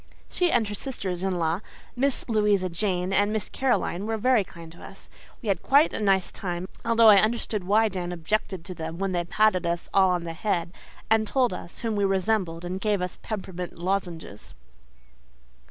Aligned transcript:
She 0.31 0.49
and 0.51 0.67
her 0.67 0.73
sisters 0.73 1.21
in 1.21 1.37
law, 1.37 1.59
Miss 1.95 2.27
Louisa 2.27 2.69
Jane 2.69 3.13
and 3.13 3.31
Miss 3.31 3.49
Caroline, 3.49 4.07
were 4.07 4.17
very 4.17 4.43
kind 4.43 4.71
to 4.71 4.81
us. 4.83 5.09
We 5.43 5.47
had 5.49 5.61
quite 5.61 5.93
a 5.93 5.99
nice 5.99 6.31
time, 6.31 6.67
although 6.83 7.09
I 7.09 7.19
understood 7.21 7.65
why 7.65 7.87
Dan 7.87 8.11
objected 8.11 8.65
to 8.65 8.73
them 8.73 8.97
when 8.97 9.11
they 9.11 9.23
patted 9.25 9.63
us 9.67 9.89
all 9.93 10.09
on 10.09 10.23
the 10.23 10.33
head 10.33 10.73
and 11.11 11.27
told 11.27 11.53
us 11.53 11.81
whom 11.81 11.95
we 11.95 12.03
resembled 12.03 12.65
and 12.65 12.81
gave 12.81 12.99
us 12.99 13.19
peppermint 13.21 13.77
lozenges. 13.77 14.55